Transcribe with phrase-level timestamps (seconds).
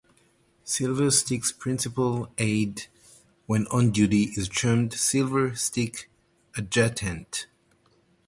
[0.63, 2.87] Silver Stick's principal aide
[3.45, 6.09] when on duty is termed Silver Stick
[6.57, 7.45] Adjutant.